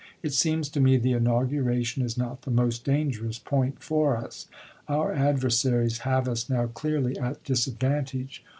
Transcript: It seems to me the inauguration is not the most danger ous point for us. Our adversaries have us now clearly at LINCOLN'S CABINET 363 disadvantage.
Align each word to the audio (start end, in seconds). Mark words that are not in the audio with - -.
It 0.23 0.33
seems 0.33 0.67
to 0.69 0.79
me 0.79 0.97
the 0.97 1.11
inauguration 1.13 2.01
is 2.01 2.17
not 2.17 2.41
the 2.41 2.49
most 2.49 2.83
danger 2.83 3.27
ous 3.27 3.37
point 3.37 3.83
for 3.83 4.17
us. 4.17 4.47
Our 4.87 5.13
adversaries 5.13 5.99
have 5.99 6.27
us 6.27 6.49
now 6.49 6.65
clearly 6.65 7.11
at 7.17 7.17
LINCOLN'S 7.17 7.19
CABINET 7.19 7.43
363 7.43 7.53
disadvantage. 7.53 8.43